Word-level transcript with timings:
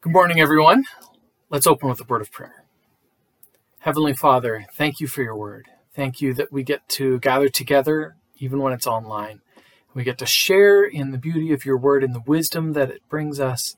Good 0.00 0.12
morning, 0.12 0.38
everyone. 0.38 0.84
Let's 1.50 1.66
open 1.66 1.88
with 1.88 2.00
a 2.00 2.04
word 2.04 2.20
of 2.20 2.30
prayer. 2.30 2.64
Heavenly 3.80 4.14
Father, 4.14 4.64
thank 4.72 5.00
you 5.00 5.08
for 5.08 5.24
your 5.24 5.36
word. 5.36 5.66
Thank 5.92 6.20
you 6.20 6.32
that 6.34 6.52
we 6.52 6.62
get 6.62 6.88
to 6.90 7.18
gather 7.18 7.48
together, 7.48 8.14
even 8.38 8.60
when 8.60 8.72
it's 8.72 8.86
online. 8.86 9.40
We 9.94 10.04
get 10.04 10.16
to 10.18 10.24
share 10.24 10.84
in 10.84 11.10
the 11.10 11.18
beauty 11.18 11.52
of 11.52 11.64
your 11.64 11.76
word 11.76 12.04
and 12.04 12.14
the 12.14 12.22
wisdom 12.24 12.74
that 12.74 12.90
it 12.90 13.02
brings 13.08 13.40
us, 13.40 13.74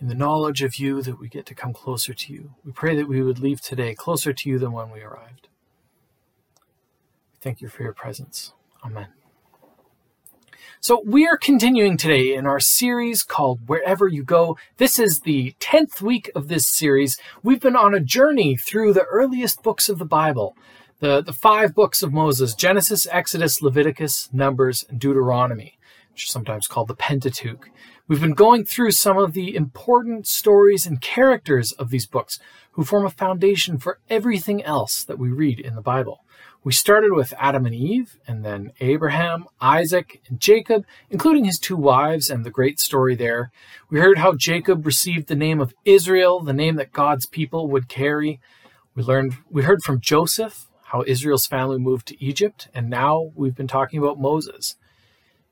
in 0.00 0.08
the 0.08 0.16
knowledge 0.16 0.62
of 0.62 0.80
you 0.80 1.00
that 1.00 1.20
we 1.20 1.28
get 1.28 1.46
to 1.46 1.54
come 1.54 1.72
closer 1.72 2.12
to 2.12 2.32
you. 2.32 2.56
We 2.64 2.72
pray 2.72 2.96
that 2.96 3.08
we 3.08 3.22
would 3.22 3.38
leave 3.38 3.60
today 3.60 3.94
closer 3.94 4.32
to 4.32 4.48
you 4.50 4.58
than 4.58 4.72
when 4.72 4.90
we 4.90 5.00
arrived. 5.00 5.46
Thank 7.40 7.60
you 7.60 7.68
for 7.68 7.84
your 7.84 7.94
presence. 7.94 8.52
Amen. 8.84 9.21
So, 10.84 11.00
we 11.06 11.28
are 11.28 11.36
continuing 11.36 11.96
today 11.96 12.34
in 12.34 12.44
our 12.44 12.58
series 12.58 13.22
called 13.22 13.68
Wherever 13.68 14.08
You 14.08 14.24
Go. 14.24 14.58
This 14.78 14.98
is 14.98 15.20
the 15.20 15.54
10th 15.60 16.02
week 16.02 16.28
of 16.34 16.48
this 16.48 16.68
series. 16.68 17.16
We've 17.40 17.60
been 17.60 17.76
on 17.76 17.94
a 17.94 18.00
journey 18.00 18.56
through 18.56 18.92
the 18.92 19.04
earliest 19.04 19.62
books 19.62 19.88
of 19.88 20.00
the 20.00 20.04
Bible, 20.04 20.56
the, 20.98 21.22
the 21.22 21.32
five 21.32 21.72
books 21.72 22.02
of 22.02 22.12
Moses 22.12 22.56
Genesis, 22.56 23.06
Exodus, 23.12 23.62
Leviticus, 23.62 24.28
Numbers, 24.32 24.84
and 24.88 24.98
Deuteronomy, 24.98 25.78
which 26.10 26.24
are 26.24 26.32
sometimes 26.32 26.66
called 26.66 26.88
the 26.88 26.96
Pentateuch. 26.96 27.70
We've 28.08 28.20
been 28.20 28.34
going 28.34 28.64
through 28.64 28.90
some 28.90 29.18
of 29.18 29.34
the 29.34 29.54
important 29.54 30.26
stories 30.26 30.84
and 30.84 31.00
characters 31.00 31.70
of 31.70 31.90
these 31.90 32.08
books 32.08 32.40
who 32.72 32.82
form 32.82 33.06
a 33.06 33.10
foundation 33.10 33.78
for 33.78 34.00
everything 34.10 34.64
else 34.64 35.04
that 35.04 35.20
we 35.20 35.28
read 35.28 35.60
in 35.60 35.76
the 35.76 35.80
Bible. 35.80 36.21
We 36.64 36.72
started 36.72 37.12
with 37.12 37.34
Adam 37.38 37.66
and 37.66 37.74
Eve, 37.74 38.18
and 38.24 38.44
then 38.44 38.70
Abraham, 38.80 39.46
Isaac, 39.60 40.22
and 40.28 40.38
Jacob, 40.38 40.86
including 41.10 41.44
his 41.44 41.58
two 41.58 41.76
wives 41.76 42.30
and 42.30 42.44
the 42.44 42.50
great 42.50 42.78
story 42.78 43.16
there. 43.16 43.50
We 43.90 43.98
heard 43.98 44.18
how 44.18 44.34
Jacob 44.34 44.86
received 44.86 45.26
the 45.26 45.34
name 45.34 45.60
of 45.60 45.74
Israel, 45.84 46.38
the 46.38 46.52
name 46.52 46.76
that 46.76 46.92
God's 46.92 47.26
people 47.26 47.66
would 47.68 47.88
carry. 47.88 48.38
We 48.94 49.02
learned 49.02 49.38
we 49.50 49.64
heard 49.64 49.82
from 49.82 50.00
Joseph 50.00 50.68
how 50.84 51.02
Israel's 51.04 51.48
family 51.48 51.80
moved 51.80 52.06
to 52.08 52.24
Egypt, 52.24 52.68
and 52.72 52.88
now 52.88 53.32
we've 53.34 53.56
been 53.56 53.66
talking 53.66 53.98
about 53.98 54.20
Moses. 54.20 54.76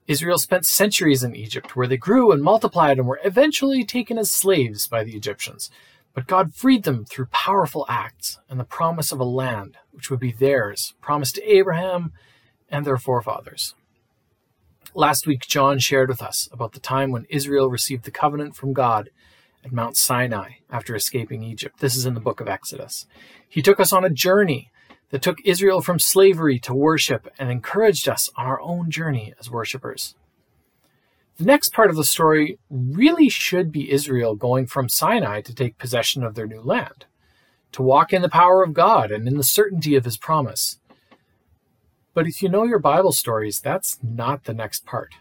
Israel 0.07 0.39
spent 0.39 0.65
centuries 0.65 1.25
in 1.25 1.35
Egypt, 1.35 1.75
where 1.75 1.89
they 1.89 1.97
grew 1.97 2.31
and 2.31 2.41
multiplied 2.43 2.99
and 2.99 3.09
were 3.09 3.21
eventually 3.25 3.85
taken 3.85 4.17
as 4.17 4.31
slaves 4.31 4.87
by 4.87 5.03
the 5.03 5.17
Egyptians. 5.17 5.71
But 6.15 6.27
God 6.27 6.55
freed 6.55 6.85
them 6.85 7.05
through 7.05 7.27
powerful 7.27 7.87
acts 7.89 8.39
and 8.49 8.59
the 8.59 8.65
promise 8.65 9.13
of 9.13 9.21
a 9.21 9.25
land 9.25 9.77
which 9.93 10.11
would 10.11 10.21
be 10.21 10.33
theirs, 10.33 10.95
promised 11.01 11.37
to 11.37 11.45
Abraham 11.45 12.13
and 12.69 12.85
their 12.85 12.99
forefathers. 12.99 13.75
Last 14.95 15.27
week, 15.27 15.47
John 15.47 15.79
shared 15.79 16.09
with 16.09 16.21
us 16.21 16.49
about 16.53 16.73
the 16.73 16.81
time 16.81 17.13
when 17.13 17.27
Israel 17.31 17.71
received 17.71 18.05
the 18.05 18.11
covenant 18.11 18.57
from 18.57 18.73
God 18.73 19.11
at 19.65 19.73
Mount 19.73 19.97
Sinai 19.97 20.55
after 20.71 20.97
escaping 20.97 21.45
Egypt. 21.45 21.79
This 21.79 21.95
is 21.95 22.07
in 22.07 22.15
the 22.15 22.21
book 22.21 22.41
of 22.41 22.49
Exodus. 22.49 23.07
He 23.49 23.63
took 23.63 23.79
us 23.79 23.93
on 23.93 24.05
a 24.05 24.11
journey 24.11 24.71
that 25.11 25.23
took 25.23 25.39
Israel 25.45 25.81
from 25.81 25.99
slavery 25.99 26.59
to 26.61 26.75
worship 26.75 27.29
and 27.39 27.51
encouraged 27.51 28.09
us 28.09 28.31
on 28.37 28.47
our 28.47 28.61
own 28.61 28.91
journey 28.91 29.33
as 29.39 29.51
worshippers. 29.51 30.15
The 31.41 31.47
next 31.47 31.73
part 31.73 31.89
of 31.89 31.97
the 31.97 32.05
story 32.05 32.59
really 32.69 33.31
should 33.31 33.73
be 33.73 33.91
Israel 33.91 34.35
going 34.35 34.67
from 34.67 34.91
Sinai 34.91 35.41
to 35.41 35.55
take 35.55 35.79
possession 35.79 36.23
of 36.23 36.35
their 36.35 36.47
new 36.47 36.61
land, 36.61 37.07
to 37.73 37.81
walk 37.81 38.13
in 38.13 38.21
the 38.21 38.29
power 38.29 38.63
of 38.63 38.75
God 38.75 39.11
and 39.11 39.27
in 39.27 39.39
the 39.39 39.43
certainty 39.43 39.95
of 39.97 40.05
his 40.05 40.19
promise. 40.19 40.81
But 42.13 42.27
if 42.27 42.43
you 42.43 42.51
know 42.51 42.65
your 42.65 42.79
Bible 42.79 43.13
stories, 43.13 43.59
that's 43.59 43.99
not 44.03 44.45
the 44.45 44.53
next 44.53 44.85
part. 44.85 45.15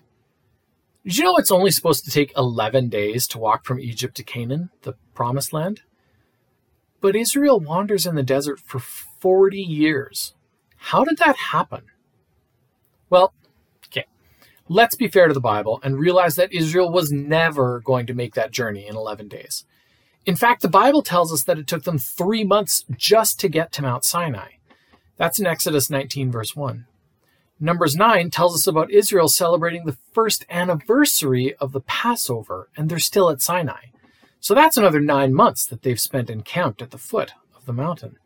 Did 1.05 1.17
you 1.17 1.23
know 1.23 1.37
it's 1.37 1.51
only 1.51 1.71
supposed 1.71 2.03
to 2.03 2.11
take 2.11 2.33
11 2.35 2.89
days 2.89 3.25
to 3.27 3.37
walk 3.39 3.63
from 3.63 3.79
Egypt 3.79 4.17
to 4.17 4.23
Canaan, 4.23 4.71
the 4.81 4.95
promised 5.13 5.53
land? 5.53 5.83
But 6.99 7.15
Israel 7.15 7.61
wanders 7.61 8.05
in 8.05 8.15
the 8.15 8.23
desert 8.23 8.59
for 8.59 8.79
40 8.79 9.57
years. 9.57 10.33
How 10.75 11.05
did 11.05 11.17
that 11.19 11.37
happen? 11.37 11.83
Well, 13.09 13.33
Let's 14.71 14.95
be 14.95 15.07
fair 15.07 15.27
to 15.27 15.33
the 15.33 15.39
Bible 15.39 15.79
and 15.83 15.97
realize 15.97 16.35
that 16.35 16.53
Israel 16.53 16.91
was 16.91 17.11
never 17.11 17.79
going 17.79 18.05
to 18.05 18.13
make 18.13 18.35
that 18.35 18.51
journey 18.51 18.85
in 18.85 18.95
11 18.95 19.27
days. 19.27 19.65
In 20.27 20.35
fact, 20.35 20.61
the 20.61 20.69
Bible 20.69 21.01
tells 21.01 21.33
us 21.33 21.43
that 21.45 21.57
it 21.57 21.65
took 21.65 21.85
them 21.85 21.97
three 21.97 22.43
months 22.43 22.85
just 22.95 23.39
to 23.39 23.49
get 23.49 23.71
to 23.71 23.81
Mount 23.81 24.05
Sinai. 24.05 24.51
That's 25.17 25.39
in 25.39 25.47
Exodus 25.47 25.89
19, 25.89 26.31
verse 26.31 26.55
1. 26.55 26.85
Numbers 27.59 27.95
9 27.95 28.29
tells 28.29 28.53
us 28.53 28.67
about 28.67 28.91
Israel 28.91 29.27
celebrating 29.27 29.85
the 29.85 29.97
first 30.13 30.45
anniversary 30.51 31.55
of 31.55 31.71
the 31.71 31.81
Passover, 31.81 32.69
and 32.77 32.89
they're 32.89 32.99
still 32.99 33.31
at 33.31 33.41
Sinai. 33.41 33.85
So 34.39 34.53
that's 34.53 34.77
another 34.77 34.99
nine 34.99 35.33
months 35.33 35.65
that 35.65 35.81
they've 35.81 35.99
spent 35.99 36.29
encamped 36.29 36.83
at 36.83 36.91
the 36.91 36.99
foot 36.99 37.33
of 37.57 37.65
the 37.65 37.73
mountain. 37.73 38.17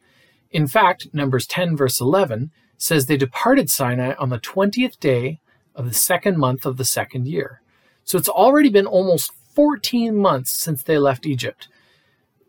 In 0.51 0.67
fact, 0.67 1.07
Numbers 1.13 1.47
10, 1.47 1.77
verse 1.77 2.01
11 2.01 2.51
says 2.77 3.05
they 3.05 3.15
departed 3.15 3.69
Sinai 3.69 4.13
on 4.19 4.27
the 4.27 4.39
20th 4.39 4.99
day 4.99 5.39
of 5.75 5.85
the 5.85 5.93
second 5.93 6.37
month 6.37 6.65
of 6.65 6.77
the 6.77 6.85
second 6.85 7.27
year. 7.27 7.61
So 8.03 8.17
it's 8.17 8.29
already 8.29 8.69
been 8.69 8.85
almost 8.85 9.31
14 9.55 10.15
months 10.15 10.51
since 10.51 10.83
they 10.83 10.97
left 10.97 11.25
Egypt. 11.25 11.67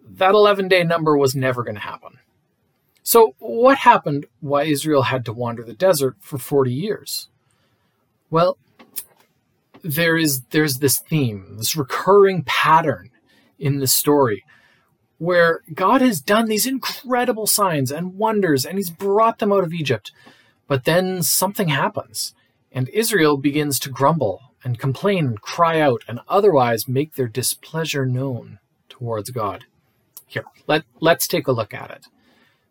That 0.06 0.34
11 0.34 0.68
day 0.68 0.84
number 0.84 1.16
was 1.16 1.34
never 1.34 1.62
going 1.62 1.76
to 1.76 1.80
happen. 1.80 2.18
So, 3.02 3.34
what 3.38 3.78
happened 3.78 4.26
why 4.40 4.64
Israel 4.64 5.02
had 5.02 5.26
to 5.26 5.32
wander 5.32 5.62
the 5.62 5.74
desert 5.74 6.16
for 6.20 6.38
40 6.38 6.72
years? 6.72 7.28
Well, 8.30 8.56
there 9.82 10.16
is 10.16 10.42
there's 10.50 10.78
this 10.78 10.98
theme, 10.98 11.56
this 11.58 11.76
recurring 11.76 12.42
pattern 12.44 13.10
in 13.58 13.78
the 13.78 13.86
story 13.86 14.44
where 15.18 15.60
God 15.72 16.00
has 16.00 16.20
done 16.20 16.46
these 16.46 16.66
incredible 16.66 17.46
signs 17.46 17.92
and 17.92 18.14
wonders 18.16 18.64
and 18.64 18.78
he's 18.78 18.90
brought 18.90 19.38
them 19.38 19.52
out 19.52 19.64
of 19.64 19.72
Egypt. 19.72 20.10
But 20.66 20.84
then 20.84 21.22
something 21.22 21.68
happens 21.68 22.34
and 22.74 22.88
Israel 22.90 23.38
begins 23.38 23.78
to 23.78 23.88
grumble 23.88 24.40
and 24.64 24.78
complain 24.78 25.26
and 25.26 25.40
cry 25.40 25.80
out 25.80 26.02
and 26.08 26.20
otherwise 26.28 26.88
make 26.88 27.14
their 27.14 27.28
displeasure 27.28 28.04
known 28.04 28.58
towards 28.88 29.30
God. 29.30 29.64
Here, 30.26 30.44
let, 30.66 30.82
let's 31.00 31.28
take 31.28 31.46
a 31.46 31.52
look 31.52 31.72
at 31.72 31.90
it. 31.90 32.06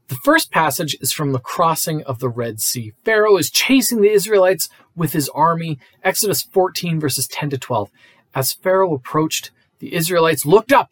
The 0.10 0.16
first 0.16 0.52
passage 0.52 0.98
is 1.00 1.14
from 1.14 1.32
the 1.32 1.40
crossing 1.40 2.04
of 2.04 2.20
the 2.20 2.28
Red 2.28 2.60
Sea. 2.60 2.92
Pharaoh 3.06 3.38
is 3.38 3.50
chasing 3.50 4.02
the 4.02 4.12
Israelites 4.12 4.68
with 4.96 5.14
his 5.14 5.30
army. 5.30 5.80
Exodus 6.04 6.42
14, 6.42 7.00
verses 7.00 7.26
10 7.28 7.52
to 7.52 7.58
12. 7.58 7.90
As 8.36 8.52
Pharaoh 8.52 8.94
approached, 8.94 9.52
the 9.80 9.94
Israelites 9.94 10.46
looked 10.46 10.74
up, 10.74 10.92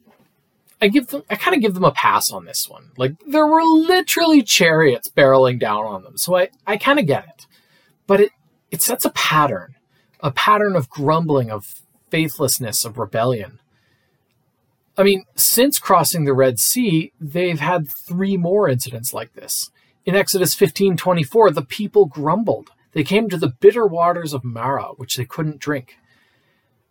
I 0.81 0.87
give 0.87 1.07
them 1.07 1.23
I 1.29 1.35
kind 1.35 1.55
of 1.55 1.61
give 1.61 1.73
them 1.73 1.83
a 1.83 1.91
pass 1.91 2.31
on 2.31 2.45
this 2.45 2.67
one. 2.67 2.91
Like 2.97 3.13
there 3.27 3.45
were 3.45 3.63
literally 3.63 4.41
chariots 4.41 5.09
barreling 5.09 5.59
down 5.59 5.85
on 5.85 6.03
them. 6.03 6.17
So 6.17 6.35
I, 6.35 6.49
I 6.65 6.77
kind 6.77 6.99
of 6.99 7.05
get 7.05 7.25
it. 7.25 7.45
But 8.07 8.21
it 8.21 8.31
it 8.71 8.81
sets 8.81 9.05
a 9.05 9.11
pattern 9.11 9.75
a 10.21 10.31
pattern 10.31 10.75
of 10.75 10.89
grumbling, 10.89 11.51
of 11.51 11.81
faithlessness, 12.09 12.85
of 12.85 12.97
rebellion. 12.97 13.59
I 14.97 15.03
mean, 15.03 15.25
since 15.35 15.79
crossing 15.79 16.25
the 16.25 16.33
Red 16.33 16.59
Sea, 16.59 17.11
they've 17.19 17.59
had 17.59 17.89
three 17.89 18.37
more 18.37 18.69
incidents 18.69 19.13
like 19.13 19.33
this. 19.33 19.71
In 20.05 20.15
Exodus 20.15 20.53
15:24, 20.55 21.53
the 21.53 21.61
people 21.63 22.05
grumbled. 22.05 22.71
They 22.91 23.03
came 23.03 23.29
to 23.29 23.37
the 23.37 23.53
bitter 23.59 23.87
waters 23.87 24.33
of 24.33 24.43
Marah, 24.43 24.93
which 24.97 25.15
they 25.15 25.25
couldn't 25.25 25.59
drink. 25.59 25.97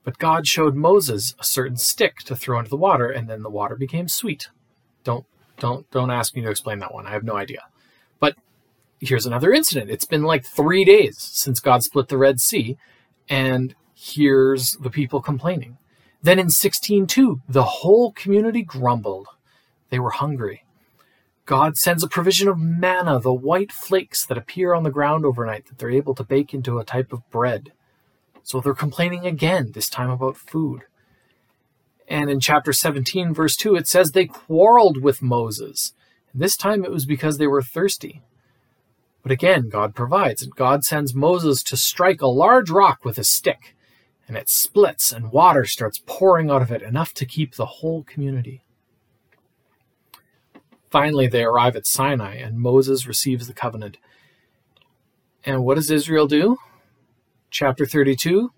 But 0.04 0.18
God 0.18 0.46
showed 0.46 0.74
Moses 0.74 1.34
a 1.38 1.44
certain 1.44 1.76
stick 1.76 2.18
to 2.20 2.36
throw 2.36 2.58
into 2.58 2.70
the 2.70 2.76
water, 2.76 3.10
and 3.10 3.28
then 3.28 3.42
the 3.42 3.50
water 3.50 3.76
became 3.76 4.08
sweet. 4.08 4.48
Don't 5.04 5.26
don't 5.58 5.90
don't 5.90 6.10
ask 6.10 6.34
me 6.34 6.42
to 6.42 6.50
explain 6.50 6.78
that 6.78 6.94
one. 6.94 7.06
I 7.06 7.10
have 7.10 7.24
no 7.24 7.36
idea. 7.36 7.64
But 8.18 8.36
here's 8.98 9.26
another 9.26 9.52
incident. 9.52 9.90
It's 9.90 10.06
been 10.06 10.22
like 10.22 10.44
three 10.44 10.84
days 10.84 11.18
since 11.18 11.60
God 11.60 11.82
split 11.82 12.08
the 12.08 12.18
Red 12.18 12.40
Sea, 12.40 12.78
and 13.28 13.74
here's 13.94 14.72
the 14.72 14.90
people 14.90 15.20
complaining. 15.20 15.76
Then 16.22 16.38
in 16.38 16.48
16:2, 16.48 17.40
the 17.48 17.62
whole 17.62 18.12
community 18.12 18.62
grumbled. 18.62 19.28
They 19.90 19.98
were 19.98 20.10
hungry. 20.10 20.64
God 21.46 21.76
sends 21.76 22.04
a 22.04 22.08
provision 22.08 22.48
of 22.48 22.58
manna, 22.58 23.18
the 23.18 23.34
white 23.34 23.72
flakes 23.72 24.24
that 24.24 24.38
appear 24.38 24.72
on 24.72 24.84
the 24.84 24.90
ground 24.90 25.24
overnight 25.24 25.66
that 25.66 25.78
they're 25.78 25.90
able 25.90 26.14
to 26.14 26.22
bake 26.22 26.54
into 26.54 26.78
a 26.78 26.84
type 26.84 27.12
of 27.12 27.28
bread. 27.30 27.72
So 28.42 28.60
they're 28.60 28.74
complaining 28.74 29.26
again, 29.26 29.72
this 29.72 29.88
time 29.88 30.10
about 30.10 30.36
food. 30.36 30.82
And 32.08 32.28
in 32.28 32.40
chapter 32.40 32.72
17, 32.72 33.32
verse 33.32 33.54
2, 33.56 33.76
it 33.76 33.86
says 33.86 34.10
they 34.10 34.26
quarreled 34.26 35.02
with 35.02 35.22
Moses. 35.22 35.92
And 36.32 36.42
this 36.42 36.56
time 36.56 36.84
it 36.84 36.90
was 36.90 37.06
because 37.06 37.38
they 37.38 37.46
were 37.46 37.62
thirsty. 37.62 38.22
But 39.22 39.32
again, 39.32 39.68
God 39.68 39.94
provides, 39.94 40.42
and 40.42 40.54
God 40.54 40.84
sends 40.84 41.14
Moses 41.14 41.62
to 41.64 41.76
strike 41.76 42.22
a 42.22 42.26
large 42.26 42.70
rock 42.70 43.04
with 43.04 43.18
a 43.18 43.24
stick, 43.24 43.76
and 44.26 44.36
it 44.36 44.48
splits, 44.48 45.12
and 45.12 45.30
water 45.30 45.64
starts 45.64 46.02
pouring 46.06 46.50
out 46.50 46.62
of 46.62 46.72
it, 46.72 46.82
enough 46.82 47.12
to 47.14 47.26
keep 47.26 47.54
the 47.54 47.66
whole 47.66 48.02
community. 48.02 48.62
Finally, 50.90 51.28
they 51.28 51.44
arrive 51.44 51.76
at 51.76 51.86
Sinai, 51.86 52.36
and 52.36 52.58
Moses 52.58 53.06
receives 53.06 53.46
the 53.46 53.52
covenant. 53.52 53.98
And 55.44 55.64
what 55.64 55.76
does 55.76 55.90
Israel 55.90 56.26
do? 56.26 56.56
Chapter 57.50 57.84
32, 57.84 58.52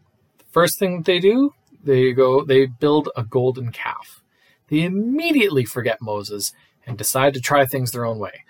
first 0.51 0.79
thing 0.79 0.99
that 0.99 1.05
they 1.07 1.19
do, 1.19 1.55
they 1.83 2.13
go, 2.13 2.45
they 2.45 2.67
build 2.67 3.09
a 3.17 3.25
golden 3.25 3.73
calf. 3.73 4.23
They 4.69 4.83
immediately 4.83 5.65
forget 5.65 6.01
Moses 6.01 6.53
and 6.87 6.97
decide 6.99 7.35
to 7.35 7.41
try 7.41 7.65
things 7.65 7.91
their 7.91 8.05
own 8.05 8.19
way. 8.19 8.45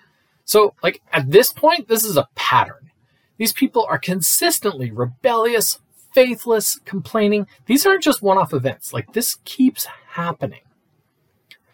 So, 0.45 0.73
like, 0.83 1.01
at 1.11 1.31
this 1.31 1.51
point, 1.51 1.87
this 1.87 2.03
is 2.03 2.17
a 2.17 2.27
pattern. 2.35 2.91
These 3.37 3.53
people 3.53 3.85
are 3.89 3.97
consistently 3.97 4.91
rebellious, 4.91 5.79
faithless, 6.13 6.79
complaining. 6.85 7.47
These 7.65 7.85
aren't 7.85 8.03
just 8.03 8.21
one 8.21 8.37
off 8.37 8.53
events. 8.53 8.93
Like, 8.93 9.13
this 9.13 9.37
keeps 9.45 9.87
happening. 10.11 10.61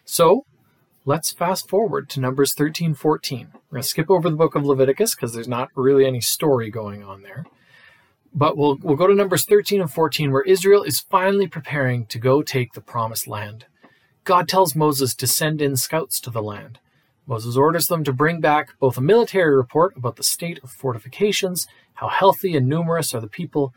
So, 0.04 0.46
let's 1.04 1.32
fast 1.32 1.68
forward 1.68 2.08
to 2.10 2.20
Numbers 2.20 2.54
13 2.54 2.94
14. 2.94 3.48
We're 3.52 3.76
going 3.76 3.82
to 3.82 3.88
skip 3.88 4.10
over 4.10 4.30
the 4.30 4.36
book 4.36 4.54
of 4.54 4.64
Leviticus 4.64 5.14
because 5.14 5.34
there's 5.34 5.48
not 5.48 5.68
really 5.74 6.06
any 6.06 6.20
story 6.20 6.70
going 6.70 7.02
on 7.02 7.22
there. 7.22 7.44
But 8.32 8.56
we'll, 8.56 8.78
we'll 8.82 8.96
go 8.96 9.06
to 9.06 9.14
Numbers 9.14 9.44
13 9.44 9.80
and 9.80 9.90
14, 9.90 10.30
where 10.30 10.42
Israel 10.42 10.82
is 10.82 11.00
finally 11.00 11.46
preparing 11.46 12.06
to 12.06 12.18
go 12.18 12.42
take 12.42 12.72
the 12.72 12.80
promised 12.80 13.26
land. 13.26 13.66
God 14.24 14.48
tells 14.48 14.76
Moses 14.76 15.14
to 15.16 15.26
send 15.26 15.60
in 15.60 15.76
scouts 15.76 16.20
to 16.20 16.30
the 16.30 16.42
land. 16.42 16.78
Moses 17.26 17.56
orders 17.56 17.86
them 17.86 18.04
to 18.04 18.12
bring 18.12 18.40
back 18.40 18.78
both 18.78 18.96
a 18.96 19.00
military 19.00 19.56
report 19.56 19.96
about 19.96 20.16
the 20.16 20.22
state 20.22 20.60
of 20.62 20.70
fortifications, 20.70 21.66
how 21.94 22.08
healthy 22.08 22.56
and 22.56 22.68
numerous 22.68 23.14
are 23.14 23.20
the 23.20 23.28
people, 23.28 23.74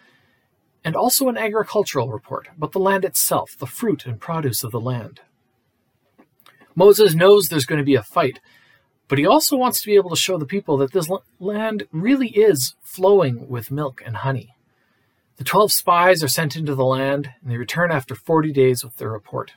and 0.84 0.96
also 0.96 1.30
an 1.30 1.38
agricultural 1.38 2.10
report 2.10 2.48
about 2.58 2.72
the 2.72 2.80
land 2.80 3.06
itself, 3.06 3.56
the 3.58 3.66
fruit 3.66 4.06
and 4.06 4.20
produce 4.20 4.64
of 4.64 4.72
the 4.72 4.80
land. 4.80 5.22
Moses 6.76 7.14
knows 7.14 7.48
there's 7.48 7.66
going 7.66 7.80
to 7.80 7.86
be 7.86 7.96
a 7.96 8.04
fight, 8.04 8.40
but 9.08 9.18
he 9.18 9.26
also 9.26 9.56
wants 9.56 9.82
to 9.82 9.88
be 9.88 9.96
able 9.96 10.10
to 10.10 10.16
show 10.16 10.38
the 10.38 10.46
people 10.46 10.78
that 10.78 10.92
this 10.92 11.10
land 11.40 11.84
really 11.92 12.30
is 12.30 12.76
flowing 12.82 13.48
with 13.50 13.72
milk 13.72 14.02
and 14.06 14.18
honey. 14.18 14.56
The 15.38 15.44
12 15.44 15.72
spies 15.72 16.24
are 16.24 16.28
sent 16.28 16.56
into 16.56 16.76
the 16.76 16.86
land, 16.86 17.32
and 17.42 17.52
they 17.52 17.58
return 17.58 17.92
after 17.92 18.16
40 18.16 18.52
days 18.52 18.84
with 18.84 18.98
their 18.98 19.10
report. 19.10 19.54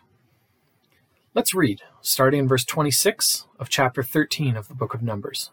Let's 1.35 1.55
read, 1.55 1.83
starting 2.01 2.41
in 2.41 2.49
verse 2.49 2.65
26 2.65 3.47
of 3.59 3.69
chapter 3.69 4.03
13 4.03 4.57
of 4.57 4.69
the 4.69 4.75
book 4.75 4.95
of 4.95 5.03
Numbers. 5.03 5.51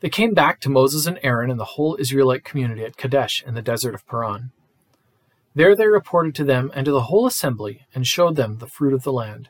They 0.00 0.10
came 0.10 0.34
back 0.34 0.60
to 0.60 0.68
Moses 0.68 1.06
and 1.06 1.18
Aaron 1.22 1.50
and 1.50 1.58
the 1.58 1.64
whole 1.64 1.96
Israelite 1.98 2.44
community 2.44 2.84
at 2.84 2.96
Kadesh 2.96 3.42
in 3.42 3.54
the 3.54 3.62
desert 3.62 3.94
of 3.94 4.06
Paran. 4.06 4.52
There 5.54 5.74
they 5.74 5.86
reported 5.86 6.34
to 6.36 6.44
them 6.44 6.70
and 6.74 6.84
to 6.84 6.92
the 6.92 7.04
whole 7.04 7.26
assembly 7.26 7.86
and 7.94 8.06
showed 8.06 8.36
them 8.36 8.58
the 8.58 8.68
fruit 8.68 8.92
of 8.92 9.02
the 9.02 9.12
land. 9.12 9.48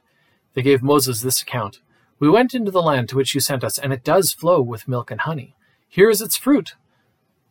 They 0.54 0.62
gave 0.62 0.82
Moses 0.82 1.20
this 1.20 1.42
account 1.42 1.80
We 2.18 2.28
went 2.28 2.54
into 2.54 2.70
the 2.70 2.82
land 2.82 3.08
to 3.10 3.16
which 3.16 3.34
you 3.34 3.40
sent 3.40 3.62
us, 3.62 3.78
and 3.78 3.92
it 3.92 4.04
does 4.04 4.32
flow 4.32 4.60
with 4.60 4.88
milk 4.88 5.10
and 5.10 5.20
honey. 5.20 5.54
Here 5.88 6.10
is 6.10 6.20
its 6.20 6.36
fruit. 6.36 6.74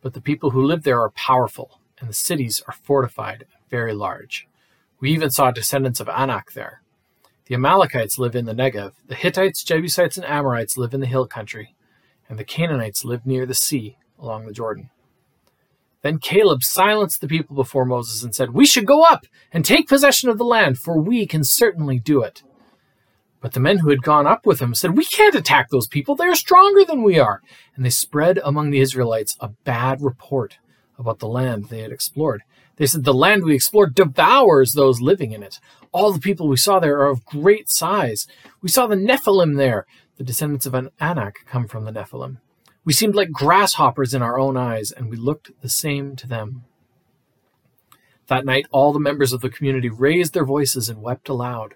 But 0.02 0.14
the 0.14 0.20
people 0.20 0.50
who 0.50 0.62
live 0.62 0.82
there 0.82 1.00
are 1.00 1.10
powerful, 1.10 1.80
and 1.98 2.08
the 2.08 2.14
cities 2.14 2.62
are 2.66 2.74
fortified 2.74 3.42
and 3.42 3.70
very 3.70 3.94
large. 3.94 4.46
We 5.00 5.10
even 5.10 5.30
saw 5.30 5.50
descendants 5.50 6.00
of 6.00 6.08
Anak 6.08 6.52
there. 6.52 6.82
The 7.46 7.54
Amalekites 7.54 8.18
live 8.18 8.36
in 8.36 8.44
the 8.44 8.54
Negev, 8.54 8.92
the 9.06 9.14
Hittites, 9.14 9.64
Jebusites, 9.64 10.18
and 10.18 10.26
Amorites 10.26 10.76
live 10.76 10.92
in 10.92 11.00
the 11.00 11.06
hill 11.06 11.26
country, 11.26 11.74
and 12.28 12.38
the 12.38 12.44
Canaanites 12.44 13.04
live 13.04 13.24
near 13.24 13.46
the 13.46 13.54
sea 13.54 13.96
along 14.18 14.44
the 14.44 14.52
Jordan. 14.52 14.90
Then 16.02 16.18
Caleb 16.18 16.62
silenced 16.62 17.20
the 17.20 17.28
people 17.28 17.56
before 17.56 17.84
Moses 17.84 18.22
and 18.22 18.34
said, 18.34 18.50
We 18.50 18.66
should 18.66 18.86
go 18.86 19.02
up 19.02 19.26
and 19.52 19.64
take 19.64 19.88
possession 19.88 20.28
of 20.28 20.38
the 20.38 20.44
land, 20.44 20.78
for 20.78 21.00
we 21.00 21.26
can 21.26 21.42
certainly 21.42 21.98
do 21.98 22.22
it. 22.22 22.42
But 23.40 23.52
the 23.52 23.60
men 23.60 23.78
who 23.78 23.90
had 23.90 24.02
gone 24.02 24.26
up 24.26 24.46
with 24.46 24.60
him 24.60 24.74
said, 24.74 24.96
We 24.96 25.04
can't 25.04 25.34
attack 25.34 25.68
those 25.70 25.86
people. 25.86 26.14
They 26.14 26.26
are 26.26 26.34
stronger 26.34 26.84
than 26.84 27.02
we 27.02 27.18
are. 27.18 27.40
And 27.76 27.84
they 27.84 27.90
spread 27.90 28.38
among 28.44 28.70
the 28.70 28.80
Israelites 28.80 29.36
a 29.40 29.48
bad 29.48 30.02
report 30.02 30.58
about 30.98 31.20
the 31.20 31.28
land 31.28 31.66
they 31.66 31.80
had 31.80 31.92
explored. 31.92 32.42
They 32.76 32.86
said, 32.86 33.04
The 33.04 33.14
land 33.14 33.44
we 33.44 33.54
explored 33.54 33.94
devours 33.94 34.72
those 34.72 35.00
living 35.00 35.32
in 35.32 35.42
it. 35.42 35.60
All 35.92 36.12
the 36.12 36.20
people 36.20 36.48
we 36.48 36.56
saw 36.56 36.78
there 36.80 36.98
are 36.98 37.10
of 37.10 37.24
great 37.24 37.70
size. 37.70 38.26
We 38.60 38.68
saw 38.68 38.86
the 38.86 38.96
Nephilim 38.96 39.56
there. 39.56 39.86
The 40.16 40.24
descendants 40.24 40.66
of 40.66 40.74
an 40.74 40.90
Anak 40.98 41.46
come 41.46 41.68
from 41.68 41.84
the 41.84 41.92
Nephilim. 41.92 42.38
We 42.84 42.92
seemed 42.92 43.14
like 43.14 43.30
grasshoppers 43.30 44.14
in 44.14 44.22
our 44.22 44.38
own 44.38 44.56
eyes, 44.56 44.90
and 44.90 45.08
we 45.08 45.16
looked 45.16 45.52
the 45.60 45.68
same 45.68 46.16
to 46.16 46.26
them. 46.26 46.64
That 48.26 48.44
night, 48.44 48.66
all 48.70 48.92
the 48.92 48.98
members 48.98 49.32
of 49.32 49.40
the 49.40 49.50
community 49.50 49.88
raised 49.88 50.34
their 50.34 50.44
voices 50.44 50.88
and 50.88 51.02
wept 51.02 51.28
aloud. 51.28 51.74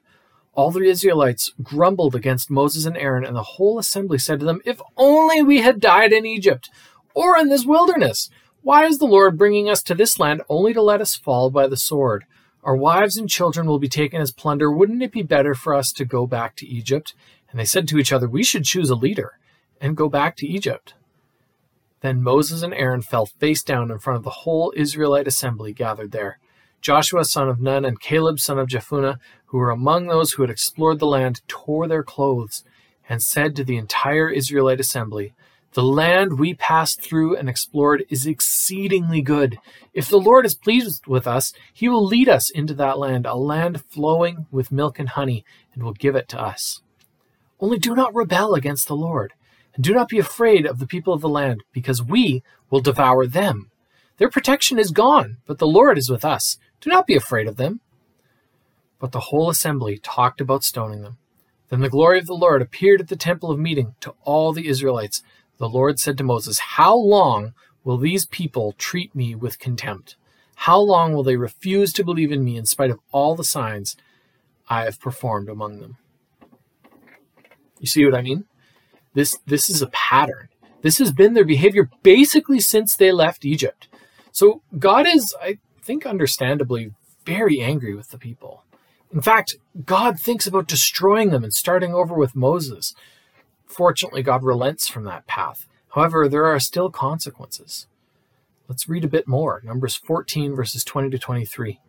All 0.54 0.70
the 0.70 0.80
Israelites 0.80 1.52
grumbled 1.62 2.14
against 2.14 2.50
Moses 2.50 2.84
and 2.84 2.96
Aaron, 2.96 3.24
and 3.24 3.34
the 3.34 3.42
whole 3.42 3.78
assembly 3.78 4.18
said 4.18 4.40
to 4.40 4.46
them, 4.46 4.60
If 4.66 4.82
only 4.96 5.42
we 5.42 5.62
had 5.62 5.80
died 5.80 6.12
in 6.12 6.26
Egypt 6.26 6.70
or 7.14 7.38
in 7.38 7.48
this 7.48 7.64
wilderness! 7.64 8.28
Why 8.60 8.84
is 8.84 8.98
the 8.98 9.06
Lord 9.06 9.38
bringing 9.38 9.68
us 9.68 9.82
to 9.84 9.94
this 9.94 10.20
land 10.20 10.42
only 10.48 10.72
to 10.72 10.82
let 10.82 11.00
us 11.00 11.16
fall 11.16 11.50
by 11.50 11.66
the 11.66 11.76
sword? 11.76 12.26
Our 12.62 12.76
wives 12.76 13.16
and 13.16 13.28
children 13.28 13.66
will 13.66 13.80
be 13.80 13.88
taken 13.88 14.20
as 14.20 14.30
plunder. 14.30 14.70
Wouldn't 14.70 15.02
it 15.02 15.10
be 15.10 15.22
better 15.22 15.54
for 15.54 15.74
us 15.74 15.90
to 15.94 16.04
go 16.04 16.26
back 16.26 16.54
to 16.56 16.66
Egypt? 16.66 17.14
And 17.50 17.58
they 17.58 17.64
said 17.64 17.88
to 17.88 17.98
each 17.98 18.12
other, 18.12 18.28
We 18.28 18.44
should 18.44 18.64
choose 18.64 18.88
a 18.88 18.94
leader 18.94 19.38
and 19.80 19.96
go 19.96 20.08
back 20.08 20.36
to 20.36 20.46
Egypt. 20.46 20.94
Then 22.02 22.22
Moses 22.22 22.62
and 22.62 22.74
Aaron 22.74 23.02
fell 23.02 23.26
face 23.26 23.62
down 23.62 23.90
in 23.90 23.98
front 23.98 24.18
of 24.18 24.24
the 24.24 24.30
whole 24.30 24.72
Israelite 24.76 25.26
assembly 25.26 25.72
gathered 25.72 26.12
there. 26.12 26.38
Joshua 26.82 27.24
son 27.24 27.48
of 27.48 27.60
Nun 27.60 27.84
and 27.84 28.00
Caleb 28.00 28.40
son 28.40 28.58
of 28.58 28.66
Jephunneh, 28.66 29.18
who 29.46 29.58
were 29.58 29.70
among 29.70 30.08
those 30.08 30.32
who 30.32 30.42
had 30.42 30.50
explored 30.50 30.98
the 30.98 31.06
land, 31.06 31.40
tore 31.46 31.86
their 31.86 32.02
clothes 32.02 32.64
and 33.08 33.22
said 33.22 33.54
to 33.54 33.62
the 33.64 33.76
entire 33.76 34.28
Israelite 34.28 34.80
assembly, 34.80 35.32
the 35.74 35.82
land 35.82 36.38
we 36.38 36.54
passed 36.54 37.00
through 37.00 37.36
and 37.36 37.48
explored 37.48 38.04
is 38.10 38.26
exceedingly 38.26 39.22
good. 39.22 39.58
If 39.94 40.08
the 40.08 40.18
Lord 40.18 40.44
is 40.44 40.54
pleased 40.54 41.06
with 41.06 41.26
us, 41.26 41.54
he 41.72 41.88
will 41.88 42.04
lead 42.04 42.28
us 42.28 42.50
into 42.50 42.74
that 42.74 42.98
land, 42.98 43.26
a 43.26 43.36
land 43.36 43.82
flowing 43.88 44.46
with 44.50 44.72
milk 44.72 44.98
and 44.98 45.08
honey, 45.08 45.44
and 45.72 45.82
will 45.82 45.94
give 45.94 46.14
it 46.14 46.28
to 46.30 46.40
us. 46.40 46.82
Only 47.58 47.78
do 47.78 47.94
not 47.94 48.14
rebel 48.14 48.54
against 48.54 48.88
the 48.88 48.96
Lord, 48.96 49.32
and 49.74 49.82
do 49.82 49.94
not 49.94 50.08
be 50.08 50.18
afraid 50.18 50.66
of 50.66 50.78
the 50.78 50.86
people 50.86 51.14
of 51.14 51.22
the 51.22 51.28
land, 51.28 51.62
because 51.72 52.02
we 52.02 52.42
will 52.70 52.80
devour 52.80 53.26
them. 53.26 53.70
Their 54.18 54.28
protection 54.28 54.78
is 54.78 54.90
gone, 54.90 55.38
but 55.46 55.58
the 55.58 55.66
Lord 55.66 55.96
is 55.96 56.10
with 56.10 56.24
us. 56.24 56.58
Do 56.82 56.90
not 56.90 57.06
be 57.06 57.14
afraid 57.14 57.48
of 57.48 57.56
them. 57.56 57.80
But 58.98 59.12
the 59.12 59.20
whole 59.20 59.48
assembly 59.48 59.98
talked 59.98 60.40
about 60.40 60.62
stoning 60.62 61.02
them. 61.02 61.16
Then 61.70 61.80
the 61.80 61.88
glory 61.88 62.18
of 62.18 62.26
the 62.26 62.34
Lord 62.34 62.60
appeared 62.60 63.00
at 63.00 63.08
the 63.08 63.16
temple 63.16 63.50
of 63.50 63.58
meeting 63.58 63.94
to 64.00 64.14
all 64.24 64.52
the 64.52 64.68
Israelites 64.68 65.22
the 65.58 65.68
Lord 65.68 65.98
said 65.98 66.18
to 66.18 66.24
Moses, 66.24 66.58
How 66.58 66.94
long 66.96 67.54
will 67.84 67.96
these 67.96 68.26
people 68.26 68.74
treat 68.78 69.14
me 69.14 69.34
with 69.34 69.60
contempt? 69.60 70.16
How 70.56 70.78
long 70.78 71.12
will 71.12 71.22
they 71.22 71.36
refuse 71.36 71.92
to 71.92 72.04
believe 72.04 72.32
in 72.32 72.44
me 72.44 72.56
in 72.56 72.66
spite 72.66 72.90
of 72.90 72.98
all 73.12 73.34
the 73.36 73.44
signs 73.44 73.96
I 74.68 74.82
have 74.84 75.00
performed 75.00 75.48
among 75.48 75.78
them? 75.78 75.98
You 77.78 77.86
see 77.86 78.04
what 78.04 78.14
I 78.14 78.22
mean? 78.22 78.44
This, 79.14 79.38
this 79.46 79.70
is 79.70 79.82
a 79.82 79.88
pattern. 79.88 80.48
This 80.82 80.98
has 80.98 81.12
been 81.12 81.34
their 81.34 81.44
behavior 81.44 81.88
basically 82.02 82.60
since 82.60 82.96
they 82.96 83.12
left 83.12 83.44
Egypt. 83.44 83.88
So 84.32 84.62
God 84.78 85.06
is, 85.06 85.34
I 85.40 85.58
think, 85.82 86.06
understandably 86.06 86.92
very 87.24 87.60
angry 87.60 87.94
with 87.94 88.10
the 88.10 88.18
people. 88.18 88.64
In 89.12 89.20
fact, 89.20 89.56
God 89.84 90.18
thinks 90.18 90.46
about 90.46 90.68
destroying 90.68 91.30
them 91.30 91.44
and 91.44 91.52
starting 91.52 91.92
over 91.92 92.14
with 92.14 92.34
Moses. 92.34 92.94
Fortunately, 93.66 94.22
God 94.22 94.42
relents 94.42 94.88
from 94.88 95.04
that 95.04 95.26
path. 95.26 95.66
However, 95.94 96.28
there 96.28 96.46
are 96.46 96.58
still 96.58 96.90
consequences. 96.90 97.86
Let's 98.68 98.88
read 98.88 99.04
a 99.04 99.08
bit 99.08 99.28
more. 99.28 99.60
Numbers 99.64 99.96
14, 99.96 100.54
verses 100.54 100.84
20 100.84 101.10
to 101.10 101.18
23. 101.18 101.80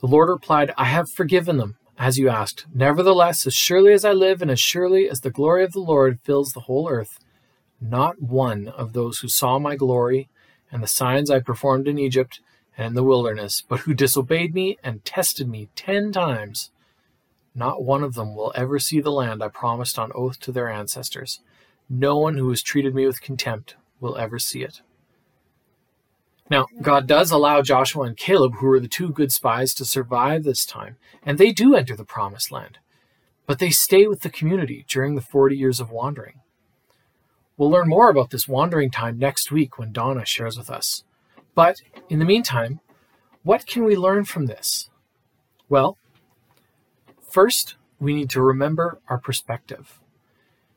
The 0.00 0.06
Lord 0.06 0.28
replied, 0.28 0.72
I 0.76 0.84
have 0.84 1.10
forgiven 1.10 1.56
them, 1.56 1.76
as 1.96 2.18
you 2.18 2.28
asked. 2.28 2.66
Nevertheless, 2.74 3.46
as 3.46 3.54
surely 3.54 3.92
as 3.92 4.04
I 4.04 4.12
live, 4.12 4.42
and 4.42 4.50
as 4.50 4.60
surely 4.60 5.08
as 5.08 5.22
the 5.22 5.30
glory 5.30 5.64
of 5.64 5.72
the 5.72 5.80
Lord 5.80 6.20
fills 6.20 6.52
the 6.52 6.60
whole 6.60 6.88
earth, 6.90 7.18
not 7.80 8.20
one 8.20 8.68
of 8.68 8.92
those 8.92 9.20
who 9.20 9.28
saw 9.28 9.58
my 9.58 9.76
glory 9.76 10.28
and 10.70 10.82
the 10.82 10.88
signs 10.88 11.30
I 11.30 11.40
performed 11.40 11.88
in 11.88 11.98
Egypt 11.98 12.40
and 12.78 12.96
the 12.96 13.02
wilderness, 13.02 13.62
but 13.68 13.80
who 13.80 13.92
disobeyed 13.92 14.54
me 14.54 14.78
and 14.84 15.04
tested 15.04 15.48
me 15.48 15.68
ten 15.74 16.12
times, 16.12 16.70
not 17.54 17.82
one 17.82 18.04
of 18.04 18.14
them 18.14 18.36
will 18.36 18.52
ever 18.54 18.78
see 18.78 19.00
the 19.00 19.10
land 19.10 19.42
I 19.42 19.48
promised 19.48 19.98
on 19.98 20.12
oath 20.14 20.38
to 20.40 20.52
their 20.52 20.68
ancestors. 20.68 21.40
No 21.90 22.16
one 22.16 22.36
who 22.36 22.48
has 22.50 22.62
treated 22.62 22.94
me 22.94 23.04
with 23.04 23.20
contempt 23.20 23.74
will 24.00 24.16
ever 24.16 24.38
see 24.38 24.62
it. 24.62 24.80
Now, 26.50 26.66
God 26.80 27.06
does 27.06 27.30
allow 27.30 27.60
Joshua 27.62 28.04
and 28.04 28.16
Caleb, 28.16 28.54
who 28.54 28.68
were 28.68 28.80
the 28.80 28.88
two 28.88 29.10
good 29.10 29.32
spies, 29.32 29.74
to 29.74 29.84
survive 29.84 30.44
this 30.44 30.64
time, 30.64 30.96
and 31.22 31.36
they 31.36 31.50
do 31.50 31.74
enter 31.74 31.96
the 31.96 32.04
promised 32.04 32.52
land. 32.52 32.78
But 33.44 33.58
they 33.58 33.70
stay 33.70 34.06
with 34.06 34.20
the 34.20 34.30
community 34.30 34.84
during 34.88 35.14
the 35.14 35.20
40 35.20 35.56
years 35.56 35.80
of 35.80 35.90
wandering. 35.90 36.40
We'll 37.56 37.70
learn 37.70 37.88
more 37.88 38.08
about 38.08 38.30
this 38.30 38.46
wandering 38.46 38.90
time 38.90 39.18
next 39.18 39.50
week 39.50 39.78
when 39.78 39.92
Donna 39.92 40.24
shares 40.24 40.56
with 40.56 40.70
us. 40.70 41.02
But 41.58 41.82
in 42.08 42.20
the 42.20 42.24
meantime, 42.24 42.78
what 43.42 43.66
can 43.66 43.82
we 43.82 43.96
learn 43.96 44.26
from 44.26 44.46
this? 44.46 44.90
Well, 45.68 45.98
first, 47.20 47.74
we 47.98 48.14
need 48.14 48.30
to 48.30 48.40
remember 48.40 49.00
our 49.08 49.18
perspective. 49.18 49.98